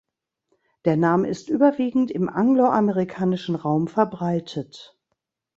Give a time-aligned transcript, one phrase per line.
[0.85, 4.97] Der Name ist überwiegend im angloamerikanischen Raum verbreitet.